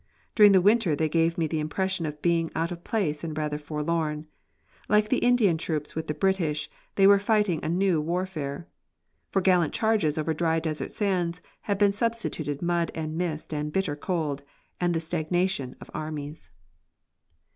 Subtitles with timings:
[0.33, 3.59] During the winter they gave me the impression of being out of place and rather
[3.59, 4.25] forlorn.
[4.89, 8.67] Like the Indian troops with the British, they were fighting a new warfare.
[9.29, 13.95] For gallant charges over dry desert sands had been substituted mud and mist and bitter
[13.95, 14.41] cold,
[14.79, 16.49] and the stagnation of armies.